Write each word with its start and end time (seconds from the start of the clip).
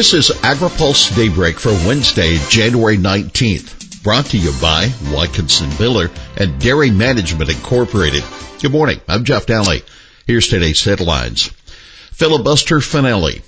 This 0.00 0.14
is 0.14 0.30
AgriPulse 0.30 1.14
Daybreak 1.14 1.58
for 1.58 1.72
Wednesday, 1.86 2.38
January 2.48 2.96
19th. 2.96 4.02
Brought 4.02 4.24
to 4.30 4.38
you 4.38 4.50
by 4.58 4.90
Watkinson 5.12 5.68
Miller 5.78 6.10
and 6.38 6.58
Dairy 6.58 6.90
Management 6.90 7.50
Incorporated. 7.50 8.24
Good 8.62 8.72
morning. 8.72 9.02
I'm 9.06 9.24
Jeff 9.24 9.44
Daly. 9.44 9.82
Here's 10.26 10.48
today's 10.48 10.82
headlines. 10.82 11.48
Filibuster 12.12 12.80
finale. 12.80 13.42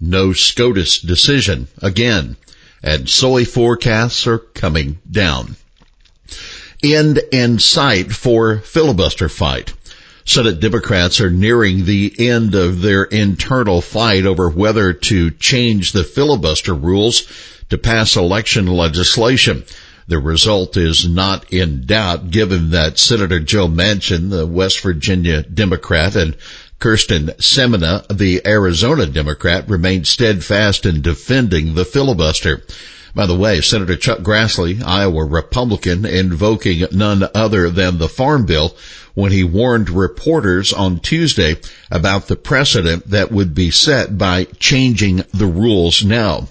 No 0.00 0.32
SCOTUS 0.32 1.00
decision 1.00 1.68
again. 1.82 2.38
And 2.82 3.06
soy 3.06 3.44
forecasts 3.44 4.26
are 4.26 4.38
coming 4.38 5.00
down. 5.10 5.56
End 6.82 7.20
in 7.32 7.58
sight 7.58 8.12
for 8.12 8.60
filibuster 8.60 9.28
fight. 9.28 9.74
Senate 10.28 10.60
Democrats 10.60 11.22
are 11.22 11.30
nearing 11.30 11.86
the 11.86 12.14
end 12.18 12.54
of 12.54 12.82
their 12.82 13.04
internal 13.04 13.80
fight 13.80 14.26
over 14.26 14.50
whether 14.50 14.92
to 14.92 15.30
change 15.30 15.92
the 15.92 16.04
filibuster 16.04 16.74
rules 16.74 17.26
to 17.70 17.78
pass 17.78 18.14
election 18.14 18.66
legislation. 18.66 19.64
The 20.06 20.18
result 20.18 20.76
is 20.76 21.08
not 21.08 21.50
in 21.50 21.86
doubt 21.86 22.30
given 22.30 22.70
that 22.70 22.98
Senator 22.98 23.40
Joe 23.40 23.68
Manchin, 23.68 24.28
the 24.28 24.46
West 24.46 24.80
Virginia 24.80 25.42
Democrat, 25.44 26.14
and 26.14 26.36
Kyrsten 26.78 27.34
Sinema, 27.38 28.06
the 28.14 28.46
Arizona 28.46 29.06
Democrat, 29.06 29.66
remain 29.66 30.04
steadfast 30.04 30.84
in 30.84 31.00
defending 31.00 31.74
the 31.74 31.86
filibuster. 31.86 32.62
By 33.18 33.26
the 33.26 33.34
way, 33.34 33.60
Senator 33.60 33.96
Chuck 33.96 34.20
Grassley, 34.20 34.80
Iowa 34.80 35.24
Republican, 35.24 36.06
invoking 36.06 36.86
none 36.92 37.28
other 37.34 37.68
than 37.68 37.98
the 37.98 38.08
Farm 38.08 38.46
Bill 38.46 38.76
when 39.14 39.32
he 39.32 39.42
warned 39.42 39.90
reporters 39.90 40.72
on 40.72 41.00
Tuesday 41.00 41.56
about 41.90 42.28
the 42.28 42.36
precedent 42.36 43.10
that 43.10 43.32
would 43.32 43.56
be 43.56 43.72
set 43.72 44.16
by 44.16 44.44
changing 44.60 45.24
the 45.34 45.48
rules 45.48 46.04
now. 46.04 46.46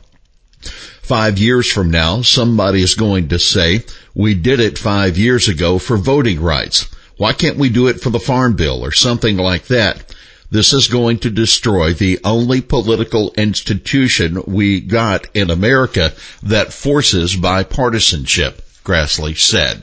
Five 1.01 1.39
years 1.39 1.71
from 1.71 1.89
now, 1.89 2.21
somebody 2.21 2.81
is 2.81 2.95
going 2.95 3.29
to 3.29 3.39
say, 3.39 3.85
we 4.13 4.33
did 4.33 4.59
it 4.59 4.77
five 4.77 5.17
years 5.17 5.47
ago 5.47 5.79
for 5.79 5.95
voting 5.95 6.41
rights. 6.41 6.93
Why 7.15 7.31
can't 7.31 7.57
we 7.57 7.69
do 7.69 7.87
it 7.87 8.01
for 8.01 8.09
the 8.09 8.19
farm 8.19 8.57
bill 8.57 8.83
or 8.83 8.91
something 8.91 9.37
like 9.37 9.67
that? 9.67 10.13
This 10.49 10.71
is 10.71 10.87
going 10.87 11.19
to 11.19 11.29
destroy 11.29 11.93
the 11.93 12.19
only 12.23 12.61
political 12.61 13.33
institution 13.37 14.41
we 14.47 14.79
got 14.79 15.27
in 15.33 15.49
America 15.49 16.13
that 16.43 16.71
forces 16.71 17.35
bipartisanship, 17.35 18.61
Grassley 18.83 19.37
said. 19.37 19.81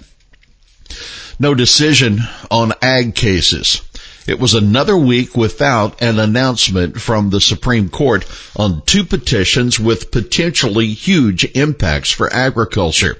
No 1.38 1.54
decision 1.54 2.20
on 2.50 2.72
ag 2.80 3.14
cases. 3.14 3.82
It 4.26 4.40
was 4.40 4.54
another 4.54 4.96
week 4.96 5.36
without 5.36 6.00
an 6.00 6.18
announcement 6.18 7.00
from 7.00 7.30
the 7.30 7.40
Supreme 7.40 7.90
Court 7.90 8.24
on 8.56 8.82
two 8.86 9.04
petitions 9.04 9.78
with 9.78 10.10
potentially 10.10 10.86
huge 10.88 11.44
impacts 11.54 12.10
for 12.10 12.32
agriculture. 12.32 13.18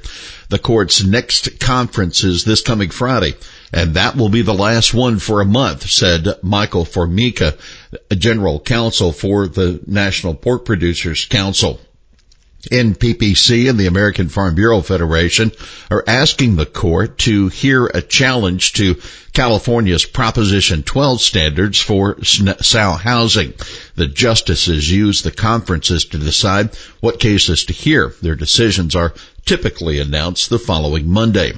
The 0.48 0.58
court's 0.58 1.04
next 1.04 1.60
conference 1.60 2.24
is 2.24 2.44
this 2.44 2.62
coming 2.62 2.90
Friday 2.90 3.34
and 3.74 3.94
that 3.94 4.16
will 4.16 4.28
be 4.28 4.42
the 4.42 4.54
last 4.54 4.94
one 4.94 5.18
for 5.18 5.40
a 5.40 5.44
month, 5.44 5.90
said 5.90 6.28
Michael 6.42 6.84
Formica, 6.84 7.54
general 8.16 8.60
counsel 8.60 9.10
for 9.10 9.48
the 9.48 9.80
National 9.86 10.34
Pork 10.34 10.64
Producers 10.64 11.24
Council. 11.24 11.80
NPPC 12.70 13.68
and 13.68 13.78
the 13.78 13.86
American 13.86 14.28
Farm 14.28 14.54
Bureau 14.54 14.80
Federation 14.80 15.52
are 15.90 16.04
asking 16.06 16.56
the 16.56 16.66
court 16.66 17.18
to 17.18 17.48
hear 17.48 17.86
a 17.86 18.02
challenge 18.02 18.72
to 18.74 18.96
California's 19.32 20.04
Proposition 20.04 20.82
12 20.82 21.20
standards 21.20 21.80
for 21.80 22.22
sow 22.22 22.92
housing. 22.92 23.52
The 23.96 24.06
justices 24.06 24.90
use 24.90 25.22
the 25.22 25.30
conferences 25.30 26.04
to 26.06 26.18
decide 26.18 26.74
what 27.00 27.20
cases 27.20 27.64
to 27.66 27.72
hear. 27.72 28.14
Their 28.22 28.36
decisions 28.36 28.94
are 28.94 29.14
typically 29.44 30.00
announced 30.00 30.50
the 30.50 30.58
following 30.58 31.08
Monday. 31.08 31.52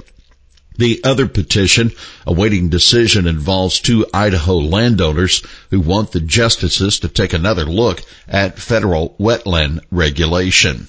The 0.78 1.00
other 1.04 1.26
petition 1.26 1.92
awaiting 2.26 2.68
decision 2.68 3.26
involves 3.26 3.80
two 3.80 4.06
Idaho 4.12 4.58
landowners 4.58 5.42
who 5.70 5.80
want 5.80 6.12
the 6.12 6.20
justices 6.20 6.98
to 7.00 7.08
take 7.08 7.32
another 7.32 7.64
look 7.64 8.02
at 8.28 8.58
federal 8.58 9.16
wetland 9.18 9.80
regulation. 9.90 10.88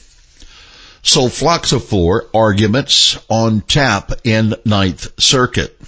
Sulfoxaflor 1.03 2.27
arguments 2.33 3.17
on 3.29 3.61
tap 3.61 4.11
in 4.23 4.55
Ninth 4.65 5.19
Circuit. 5.19 5.79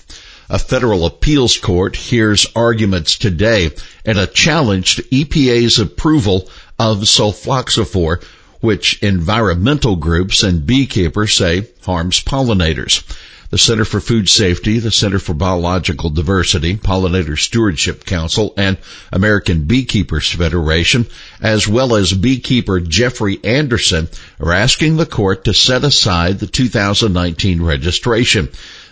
A 0.49 0.57
federal 0.57 1.05
appeals 1.05 1.57
court 1.57 1.95
hears 1.95 2.47
arguments 2.55 3.17
today 3.17 3.71
and 4.05 4.17
a 4.17 4.27
challenge 4.27 4.95
to 4.95 5.03
EPA's 5.03 5.77
approval 5.77 6.49
of 6.79 6.99
sulfoxaflor, 6.99 8.23
which 8.61 9.01
environmental 9.03 9.95
groups 9.95 10.41
and 10.41 10.65
beekeepers 10.65 11.33
say 11.33 11.67
harms 11.85 12.21
pollinators 12.21 13.03
the 13.49 13.57
Center 13.57 13.85
for 13.85 13.99
Food 13.99 14.29
Safety, 14.29 14.79
the 14.79 14.91
Center 14.91 15.17
for 15.17 15.33
Biological 15.33 16.11
Diversity, 16.11 16.75
Pollinator 16.75 17.37
Stewardship 17.37 18.05
Council, 18.05 18.53
and 18.55 18.77
American 19.11 19.63
Beekeepers 19.63 20.31
Federation, 20.31 21.07
as 21.41 21.67
well 21.67 21.95
as 21.95 22.13
beekeeper 22.13 22.79
Jeffrey 22.79 23.39
Anderson, 23.43 24.07
are 24.39 24.53
asking 24.53 24.97
the 24.97 25.05
court 25.05 25.45
to 25.45 25.53
set 25.53 25.83
aside 25.83 26.39
the 26.39 26.47
2019 26.47 27.61
registration. 27.61 28.49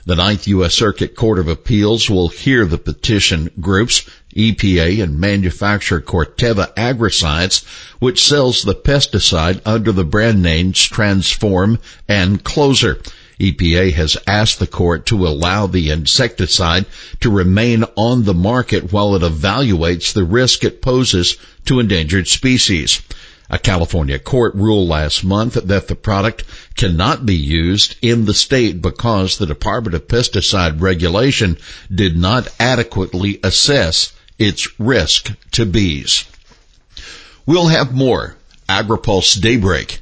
The 0.08 0.16
Ninth 0.16 0.48
U.S. 0.48 0.74
Circuit 0.74 1.16
Court 1.16 1.38
of 1.38 1.50
Appeals 1.50 2.10
will 2.10 2.30
hear 2.30 2.66
the 2.66 2.78
petition 2.78 3.52
groups, 3.60 4.10
EPA 4.36 5.04
and 5.04 5.20
manufacturer 5.20 6.00
Corteva 6.00 6.74
Agriscience, 6.76 7.66
which 8.00 8.24
sells 8.24 8.64
the 8.64 8.74
pesticide 8.74 9.62
under 9.66 9.92
the 9.92 10.06
brand 10.06 10.42
names 10.42 10.82
Transform 10.82 11.80
and 12.08 12.42
Closer. 12.44 13.02
EPA 13.40 13.94
has 13.94 14.18
asked 14.26 14.60
the 14.60 14.68
court 14.68 15.06
to 15.06 15.28
allow 15.28 15.68
the 15.68 15.92
insecticide 15.92 16.86
to 17.20 17.30
remain 17.30 17.84
on 17.96 18.24
the 18.24 18.34
market 18.34 18.92
while 18.92 19.16
it 19.16 19.22
evaluates 19.22 20.14
the 20.14 20.24
risk 20.24 20.64
it 20.64 20.82
poses 20.82 21.38
to 21.66 21.80
endangered 21.80 22.28
species. 22.28 23.02
A 23.50 23.58
California 23.58 24.20
court 24.20 24.56
ruled 24.56 24.90
last 24.90 25.24
month 25.24 25.54
that 25.54 25.88
the 25.88 25.96
product 25.96 26.44
cannot 26.76 27.26
be 27.26 27.36
used 27.36 27.96
in 28.02 28.26
the 28.26 28.34
state 28.34 28.82
because 28.82 29.38
the 29.38 29.46
Department 29.46 29.96
of 29.96 30.08
Pesticide 30.08 30.82
Regulation 30.82 31.58
did 31.94 32.18
not 32.18 32.50
adequately 32.60 33.40
assess 33.44 34.12
its 34.38 34.68
risk 34.80 35.32
to 35.52 35.66
bees. 35.66 36.26
We'll 37.46 37.68
have 37.68 37.94
more 37.94 38.36
AgriPulse 38.68 39.40
Daybreak 39.40 40.02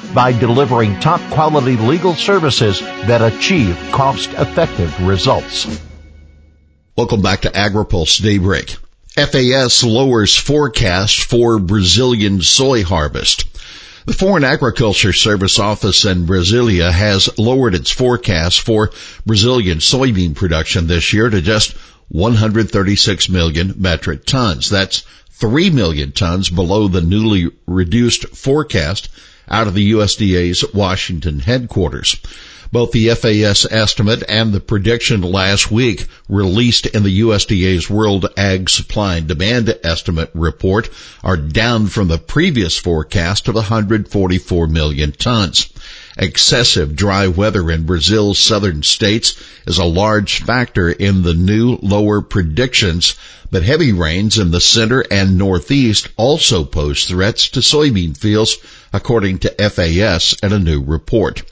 by 0.13 0.31
delivering 0.31 0.99
top 0.99 1.21
quality 1.31 1.77
legal 1.77 2.13
services 2.13 2.79
that 2.79 3.21
achieve 3.21 3.77
cost 3.91 4.29
effective 4.33 5.05
results. 5.05 5.81
Welcome 6.97 7.21
back 7.21 7.41
to 7.41 7.49
AgriPulse 7.49 8.21
Daybreak. 8.21 8.77
FAS 9.15 9.83
lowers 9.83 10.35
forecast 10.35 11.23
for 11.23 11.59
Brazilian 11.59 12.41
soy 12.41 12.83
harvest. 12.83 13.45
The 14.05 14.13
Foreign 14.13 14.43
Agriculture 14.43 15.13
Service 15.13 15.59
Office 15.59 16.05
in 16.05 16.25
Brasilia 16.25 16.91
has 16.91 17.37
lowered 17.37 17.75
its 17.75 17.91
forecast 17.91 18.61
for 18.61 18.91
Brazilian 19.25 19.77
soybean 19.77 20.35
production 20.35 20.87
this 20.87 21.13
year 21.13 21.29
to 21.29 21.41
just 21.41 21.73
136 22.09 23.29
million 23.29 23.75
metric 23.77 24.25
tons. 24.25 24.69
That's 24.69 25.03
3 25.31 25.69
million 25.69 26.11
tons 26.11 26.49
below 26.49 26.87
the 26.87 27.01
newly 27.01 27.51
reduced 27.67 28.27
forecast 28.29 29.09
out 29.51 29.67
of 29.67 29.75
the 29.75 29.91
USDA's 29.91 30.65
Washington 30.73 31.39
headquarters. 31.39 32.17
Both 32.71 32.93
the 32.93 33.09
FAS 33.09 33.67
estimate 33.69 34.23
and 34.29 34.53
the 34.53 34.61
prediction 34.61 35.21
last 35.21 35.69
week 35.69 36.07
released 36.29 36.85
in 36.85 37.03
the 37.03 37.19
USDA's 37.19 37.89
World 37.89 38.27
Ag 38.37 38.69
Supply 38.69 39.17
and 39.17 39.27
Demand 39.27 39.77
Estimate 39.83 40.31
report 40.33 40.89
are 41.21 41.35
down 41.35 41.87
from 41.87 42.07
the 42.07 42.17
previous 42.17 42.77
forecast 42.77 43.49
of 43.49 43.55
144 43.55 44.67
million 44.67 45.11
tons. 45.11 45.67
Excessive 46.17 46.93
dry 46.93 47.27
weather 47.27 47.71
in 47.71 47.83
Brazil's 47.83 48.37
southern 48.37 48.83
states 48.83 49.33
is 49.65 49.77
a 49.77 49.85
large 49.85 50.41
factor 50.41 50.91
in 50.91 51.21
the 51.21 51.33
new 51.33 51.79
lower 51.81 52.21
predictions, 52.21 53.15
but 53.49 53.63
heavy 53.63 53.93
rains 53.93 54.37
in 54.37 54.51
the 54.51 54.59
center 54.59 55.05
and 55.09 55.37
northeast 55.37 56.09
also 56.17 56.65
pose 56.65 57.05
threats 57.05 57.47
to 57.47 57.61
soybean 57.61 58.17
fields 58.17 58.57
according 58.91 59.39
to 59.39 59.69
FAS 59.69 60.35
and 60.43 60.51
a 60.51 60.59
new 60.59 60.83
report. 60.83 61.43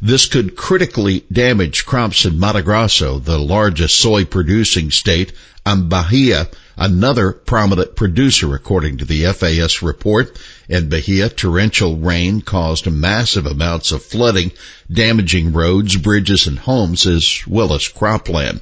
This 0.00 0.26
could 0.26 0.54
critically 0.54 1.24
damage 1.32 1.84
crops 1.84 2.24
in 2.24 2.38
Mato 2.38 2.62
Grosso, 2.62 3.18
the 3.18 3.36
largest 3.36 3.96
soy 3.96 4.24
producing 4.24 4.92
state, 4.92 5.32
and 5.66 5.88
Bahia, 5.88 6.48
another 6.76 7.32
prominent 7.32 7.96
producer 7.96 8.54
according 8.54 8.98
to 8.98 9.04
the 9.04 9.24
FAS 9.32 9.82
report. 9.82 10.38
In 10.68 10.88
Bahia, 10.88 11.28
torrential 11.28 11.96
rain 11.96 12.42
caused 12.42 12.88
massive 12.88 13.44
amounts 13.44 13.90
of 13.90 14.04
flooding, 14.04 14.52
damaging 14.88 15.52
roads, 15.52 15.96
bridges, 15.96 16.46
and 16.46 16.60
homes 16.60 17.04
as 17.04 17.44
well 17.48 17.74
as 17.74 17.88
cropland. 17.88 18.60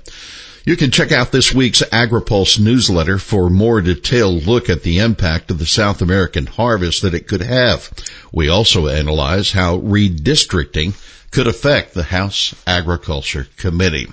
You 0.66 0.76
can 0.76 0.90
check 0.90 1.12
out 1.12 1.30
this 1.30 1.54
week's 1.54 1.82
AgriPulse 1.92 2.58
newsletter 2.58 3.18
for 3.18 3.46
a 3.46 3.50
more 3.50 3.80
detailed 3.80 4.48
look 4.48 4.68
at 4.68 4.82
the 4.82 4.98
impact 4.98 5.52
of 5.52 5.60
the 5.60 5.64
South 5.64 6.02
American 6.02 6.46
harvest 6.46 7.02
that 7.02 7.14
it 7.14 7.28
could 7.28 7.40
have. 7.40 7.88
We 8.32 8.48
also 8.48 8.88
analyze 8.88 9.52
how 9.52 9.78
redistricting 9.78 10.94
could 11.30 11.46
affect 11.46 11.94
the 11.94 12.02
House 12.02 12.52
Agriculture 12.66 13.46
Committee. 13.56 14.08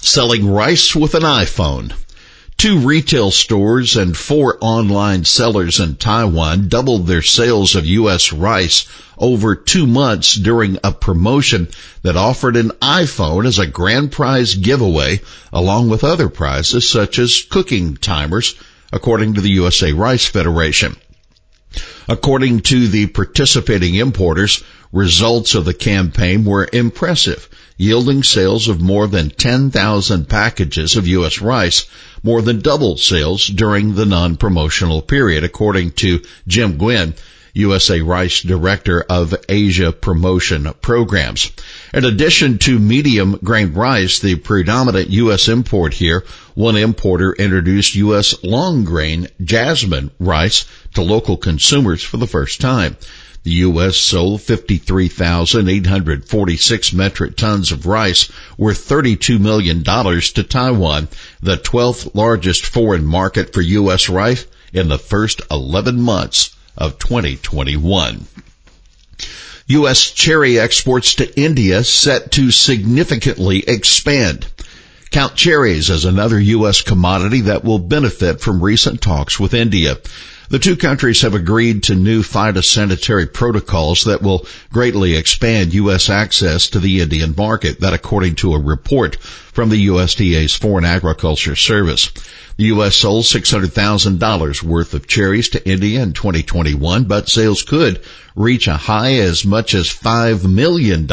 Selling 0.00 0.48
rice 0.48 0.94
with 0.94 1.16
an 1.16 1.24
iPhone. 1.24 1.94
Two 2.58 2.80
retail 2.80 3.30
stores 3.30 3.96
and 3.96 4.16
four 4.16 4.58
online 4.60 5.24
sellers 5.24 5.78
in 5.78 5.94
Taiwan 5.94 6.66
doubled 6.66 7.06
their 7.06 7.22
sales 7.22 7.76
of 7.76 7.86
U.S. 7.86 8.32
rice 8.32 8.84
over 9.16 9.54
two 9.54 9.86
months 9.86 10.34
during 10.34 10.76
a 10.82 10.90
promotion 10.90 11.68
that 12.02 12.16
offered 12.16 12.56
an 12.56 12.70
iPhone 12.82 13.46
as 13.46 13.60
a 13.60 13.66
grand 13.68 14.10
prize 14.10 14.56
giveaway 14.56 15.20
along 15.52 15.88
with 15.88 16.02
other 16.02 16.28
prizes 16.28 16.88
such 16.88 17.20
as 17.20 17.44
cooking 17.48 17.96
timers, 17.96 18.56
according 18.92 19.34
to 19.34 19.40
the 19.40 19.50
USA 19.50 19.92
Rice 19.92 20.26
Federation. 20.26 20.96
According 22.08 22.62
to 22.62 22.88
the 22.88 23.06
participating 23.06 23.94
importers, 23.94 24.64
results 24.90 25.54
of 25.54 25.64
the 25.64 25.74
campaign 25.74 26.44
were 26.44 26.68
impressive, 26.72 27.48
yielding 27.78 28.22
sales 28.22 28.68
of 28.68 28.80
more 28.80 29.06
than 29.06 29.30
10,000 29.30 30.28
packages 30.28 30.96
of 30.96 31.06
U.S. 31.06 31.40
rice, 31.40 31.86
more 32.22 32.42
than 32.42 32.60
double 32.60 32.96
sales 32.98 33.46
during 33.46 33.94
the 33.94 34.04
non-promotional 34.04 35.00
period, 35.00 35.44
according 35.44 35.92
to 35.92 36.20
Jim 36.46 36.76
Guinn, 36.76 37.14
USA 37.54 38.00
Rice 38.00 38.42
Director 38.42 39.00
of 39.00 39.34
Asia 39.48 39.92
Promotion 39.92 40.72
Programs. 40.80 41.50
In 41.94 42.04
addition 42.04 42.58
to 42.58 42.78
medium 42.78 43.38
grain 43.42 43.72
rice, 43.72 44.18
the 44.18 44.36
predominant 44.36 45.10
U.S. 45.10 45.48
import 45.48 45.94
here, 45.94 46.24
one 46.54 46.76
importer 46.76 47.32
introduced 47.32 47.94
U.S. 47.94 48.34
long 48.42 48.84
grain 48.84 49.28
jasmine 49.42 50.10
rice 50.18 50.66
to 50.94 51.02
local 51.02 51.36
consumers 51.36 52.02
for 52.02 52.16
the 52.16 52.26
first 52.26 52.60
time. 52.60 52.96
The 53.48 53.64
U.S. 53.64 53.96
sold 53.96 54.42
53,846 54.42 56.92
metric 56.92 57.34
tons 57.34 57.72
of 57.72 57.86
rice 57.86 58.30
worth 58.58 58.86
$32 58.86 59.40
million 59.40 59.82
to 59.82 60.42
Taiwan, 60.42 61.08
the 61.40 61.56
12th 61.56 62.14
largest 62.14 62.66
foreign 62.66 63.06
market 63.06 63.54
for 63.54 63.62
U.S. 63.62 64.10
rice 64.10 64.44
in 64.74 64.88
the 64.88 64.98
first 64.98 65.40
11 65.50 65.98
months 65.98 66.54
of 66.76 66.98
2021. 66.98 68.26
U.S. 69.68 70.10
cherry 70.10 70.58
exports 70.58 71.14
to 71.14 71.40
India 71.40 71.84
set 71.84 72.32
to 72.32 72.50
significantly 72.50 73.64
expand. 73.66 74.46
Count 75.10 75.36
cherries 75.36 75.88
as 75.88 76.04
another 76.04 76.38
U.S. 76.38 76.82
commodity 76.82 77.40
that 77.40 77.64
will 77.64 77.78
benefit 77.78 78.42
from 78.42 78.62
recent 78.62 79.00
talks 79.00 79.40
with 79.40 79.54
India. 79.54 79.96
The 80.50 80.58
two 80.58 80.76
countries 80.76 81.20
have 81.20 81.34
agreed 81.34 81.82
to 81.84 81.94
new 81.94 82.22
phytosanitary 82.22 83.30
protocols 83.30 84.04
that 84.04 84.22
will 84.22 84.46
greatly 84.72 85.14
expand 85.14 85.74
U.S. 85.74 86.08
access 86.08 86.68
to 86.68 86.80
the 86.80 87.02
Indian 87.02 87.34
market. 87.36 87.80
That 87.80 87.92
according 87.92 88.36
to 88.36 88.54
a 88.54 88.58
report 88.58 89.16
from 89.16 89.68
the 89.68 89.88
USDA's 89.88 90.54
Foreign 90.54 90.86
Agriculture 90.86 91.54
Service. 91.54 92.10
The 92.56 92.64
U.S. 92.66 92.96
sold 92.96 93.24
$600,000 93.24 94.62
worth 94.62 94.94
of 94.94 95.06
cherries 95.06 95.50
to 95.50 95.68
India 95.68 96.02
in 96.02 96.14
2021, 96.14 97.04
but 97.04 97.28
sales 97.28 97.62
could 97.62 98.00
reach 98.34 98.68
a 98.68 98.76
high 98.76 99.14
as 99.16 99.44
much 99.44 99.74
as 99.74 99.88
$5 99.88 100.50
million 100.50 101.06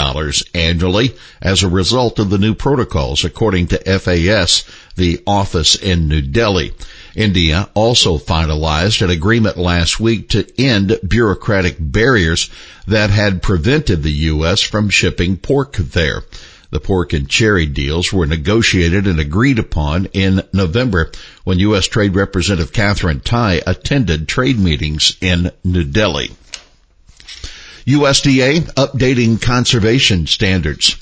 annually 0.54 1.14
as 1.42 1.62
a 1.62 1.70
result 1.70 2.20
of 2.20 2.30
the 2.30 2.38
new 2.38 2.56
protocols, 2.56 3.26
according 3.26 3.68
to 3.68 4.00
FAS, 4.00 4.64
the 4.96 5.22
office 5.28 5.76
in 5.76 6.08
New 6.08 6.22
Delhi. 6.22 6.72
India 7.16 7.70
also 7.74 8.18
finalized 8.18 9.02
an 9.02 9.10
agreement 9.10 9.58
last 9.58 10.00
week 10.00 10.30
to 10.30 10.62
end 10.62 11.00
bureaucratic 11.08 11.78
barriers 11.80 12.50
that 12.88 13.10
had 13.10 13.42
prevented 13.42 14.04
the 14.04 14.12
U.S. 14.12 14.62
from 14.62 14.90
shipping 14.90 15.38
pork 15.38 15.78
there. 15.78 16.24
The 16.72 16.80
pork 16.82 17.14
and 17.14 17.30
cherry 17.30 17.66
deals 17.66 18.12
were 18.12 18.26
negotiated 18.26 19.08
and 19.08 19.20
agreed 19.20 19.60
upon 19.60 20.08
in 20.08 20.44
November 20.52 21.12
when 21.46 21.60
U.S. 21.60 21.88
Trade 21.88 22.16
Representative 22.16 22.74
Katherine 22.74 23.22
Tai 23.22 23.62
attended 23.66 24.28
trade 24.28 24.60
meetings 24.60 25.16
in 25.22 25.52
New 25.64 25.86
Delhi. 25.86 26.32
USDA 27.86 28.74
updating 28.74 29.40
conservation 29.42 30.28
standards. 30.28 30.98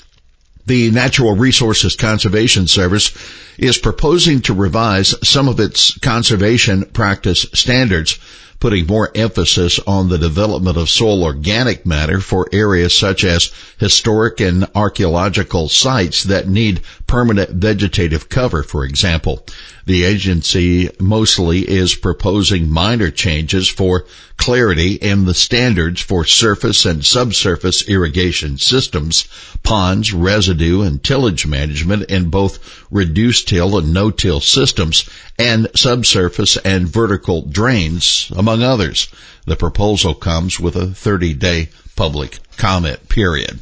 The 0.66 0.90
Natural 0.90 1.36
Resources 1.36 1.94
Conservation 1.94 2.66
Service 2.68 3.12
is 3.58 3.76
proposing 3.76 4.40
to 4.42 4.54
revise 4.54 5.14
some 5.26 5.48
of 5.48 5.60
its 5.60 5.98
conservation 5.98 6.86
practice 6.86 7.44
standards, 7.52 8.18
putting 8.64 8.86
more 8.86 9.10
emphasis 9.14 9.78
on 9.86 10.08
the 10.08 10.16
development 10.16 10.78
of 10.78 10.88
soil 10.88 11.22
organic 11.22 11.84
matter 11.84 12.18
for 12.18 12.48
areas 12.50 12.96
such 12.96 13.22
as 13.22 13.52
historic 13.78 14.40
and 14.40 14.66
archaeological 14.74 15.68
sites 15.68 16.22
that 16.22 16.48
need 16.48 16.80
permanent 17.06 17.50
vegetative 17.50 18.26
cover, 18.30 18.62
for 18.62 18.86
example. 18.86 19.44
The 19.84 20.04
agency 20.04 20.88
mostly 20.98 21.60
is 21.60 21.94
proposing 21.94 22.70
minor 22.70 23.10
changes 23.10 23.68
for 23.68 24.06
clarity 24.38 24.94
in 24.94 25.26
the 25.26 25.34
standards 25.34 26.00
for 26.00 26.24
surface 26.24 26.86
and 26.86 27.04
subsurface 27.04 27.86
irrigation 27.86 28.56
systems, 28.56 29.26
ponds, 29.62 30.12
residue, 30.12 30.80
and 30.80 31.02
tillage 31.04 31.46
management 31.46 32.10
in 32.10 32.30
both 32.30 32.58
reduced 32.90 33.48
till 33.48 33.76
and 33.76 33.92
no-till 33.92 34.40
systems, 34.40 35.08
and 35.38 35.68
subsurface 35.74 36.56
and 36.56 36.88
vertical 36.88 37.42
drains, 37.42 38.32
among 38.36 38.53
others. 38.62 39.08
The 39.46 39.56
proposal 39.56 40.14
comes 40.14 40.60
with 40.60 40.76
a 40.76 40.86
30-day 40.86 41.70
public 41.96 42.38
comment 42.56 43.08
period. 43.08 43.60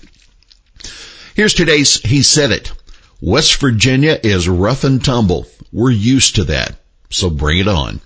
Here's 1.35 1.55
today's 1.55 2.01
He 2.01 2.23
Said 2.23 2.51
It. 2.51 2.73
West 3.21 3.57
Virginia 3.61 4.19
is 4.23 4.49
rough 4.49 4.85
and 4.85 5.03
tumble. 5.03 5.47
We're 5.73 5.91
used 5.91 6.37
to 6.37 6.45
that. 6.45 6.77
So 7.11 7.31
bring 7.31 7.59
it 7.59 7.69
on. 7.69 8.01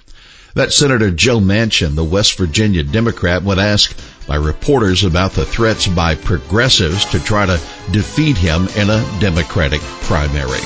That 0.54 0.72
Senator 0.72 1.10
Joe 1.10 1.38
Manchin, 1.38 1.94
the 1.94 2.04
West 2.04 2.38
Virginia 2.38 2.82
Democrat, 2.82 3.42
when 3.42 3.58
asked 3.58 4.00
by 4.26 4.36
reporters 4.36 5.04
about 5.04 5.32
the 5.32 5.44
threats 5.44 5.86
by 5.86 6.14
progressives 6.14 7.04
to 7.06 7.20
try 7.20 7.46
to 7.46 7.60
defeat 7.90 8.36
him 8.36 8.68
in 8.76 8.90
a 8.90 9.04
Democratic 9.20 9.80
primary. 10.02 10.60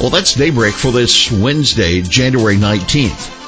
Well, 0.00 0.10
that's 0.10 0.34
daybreak 0.34 0.74
for 0.74 0.92
this 0.92 1.30
Wednesday, 1.30 2.02
January 2.02 2.56
19th. 2.56 3.47